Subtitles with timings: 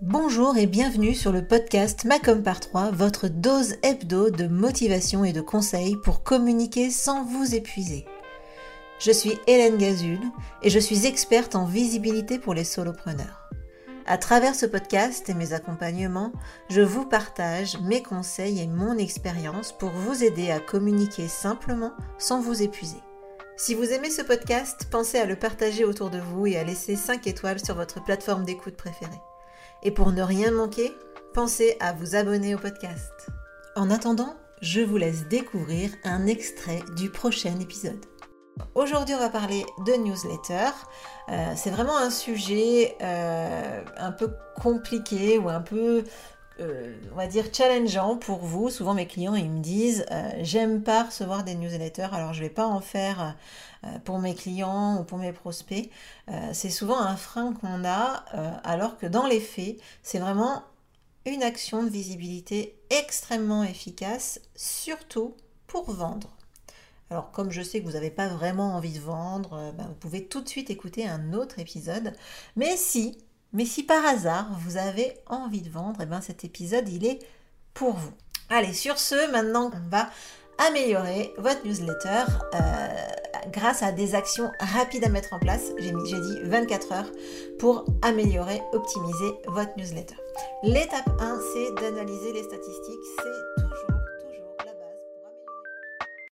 [0.00, 5.32] Bonjour et bienvenue sur le podcast Macom par 3, votre dose hebdo de motivation et
[5.32, 8.06] de conseils pour communiquer sans vous épuiser.
[9.00, 10.20] Je suis Hélène Gazul
[10.62, 13.50] et je suis experte en visibilité pour les solopreneurs.
[14.06, 16.30] À travers ce podcast et mes accompagnements,
[16.70, 22.40] je vous partage mes conseils et mon expérience pour vous aider à communiquer simplement sans
[22.40, 23.02] vous épuiser.
[23.56, 26.94] Si vous aimez ce podcast, pensez à le partager autour de vous et à laisser
[26.94, 29.20] 5 étoiles sur votre plateforme d'écoute préférée.
[29.82, 30.92] Et pour ne rien manquer,
[31.34, 33.12] pensez à vous abonner au podcast.
[33.76, 38.04] En attendant, je vous laisse découvrir un extrait du prochain épisode.
[38.74, 40.70] Aujourd'hui, on va parler de newsletter.
[41.28, 44.30] Euh, c'est vraiment un sujet euh, un peu
[44.60, 46.04] compliqué ou un peu,
[46.60, 48.70] euh, on va dire, challengeant pour vous.
[48.70, 50.06] Souvent, mes clients, ils me disent,
[50.40, 53.36] j'aime pas recevoir des newsletters, alors je vais pas en faire
[53.84, 55.90] euh, pour mes clients ou pour mes prospects.
[56.28, 60.64] Euh, c'est souvent un frein qu'on a, euh, alors que dans les faits, c'est vraiment
[61.26, 65.36] une action de visibilité extrêmement efficace, surtout
[65.68, 66.30] pour vendre.
[67.10, 70.26] Alors comme je sais que vous n'avez pas vraiment envie de vendre, ben, vous pouvez
[70.26, 72.12] tout de suite écouter un autre épisode.
[72.56, 73.16] Mais si,
[73.52, 77.18] mais si par hasard vous avez envie de vendre, eh ben cet épisode il est
[77.74, 78.12] pour vous.
[78.50, 80.08] Allez, sur ce, maintenant on va
[80.58, 82.24] améliorer votre newsletter
[83.52, 85.72] grâce à des actions rapides à mettre en place.
[85.78, 87.12] J'ai dit 24 heures
[87.58, 90.16] pour améliorer, optimiser votre newsletter.
[90.62, 93.37] L'étape 1, c'est d'analyser les statistiques.